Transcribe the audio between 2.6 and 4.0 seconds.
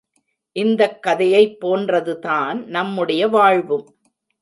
நம்முடைய வாழ்வும்.